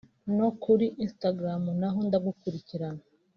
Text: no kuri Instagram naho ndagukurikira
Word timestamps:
no 0.37 0.47
kuri 0.63 0.85
Instagram 1.05 1.63
naho 1.79 1.99
ndagukurikira 2.07 2.87